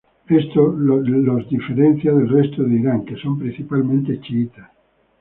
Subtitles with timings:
[0.29, 4.67] Esto les diferencia del resto de Irán que son principalmente chiitas.